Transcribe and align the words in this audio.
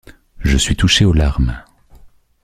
Je 0.39 0.57
suis 0.57 0.75
touchée 0.75 1.05
aux 1.05 1.13
larmes. 1.13 1.61